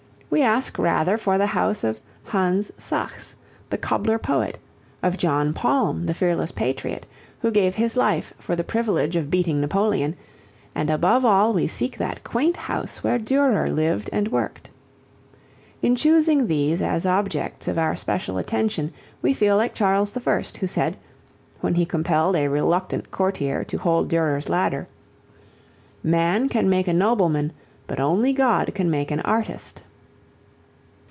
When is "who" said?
7.41-7.51, 20.61-20.65